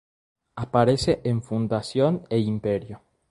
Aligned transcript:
Aparece 0.55 1.11
en 1.29 1.37
Fundación 1.49 2.13
e 2.35 2.37
Imperio. 2.53 2.97